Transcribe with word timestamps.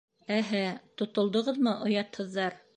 Әһә, 0.37 0.61
тотолдоғоҙмо, 1.03 1.77
оятһыҙҙар?! 1.91 2.63